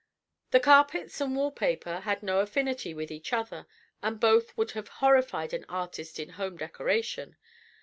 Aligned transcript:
The 0.49 0.59
carpets 0.59 1.21
and 1.21 1.35
wall 1.35 1.51
paper 1.51 1.99
had 1.99 2.23
no 2.23 2.39
affinity 2.39 2.91
with 2.91 3.11
each 3.11 3.31
other, 3.33 3.67
and 4.01 4.19
both 4.19 4.57
would 4.57 4.71
have 4.71 4.87
horrified 4.87 5.53
an 5.53 5.63
artist 5.69 6.19
in 6.19 6.29
home 6.29 6.57
decoration. 6.57 7.35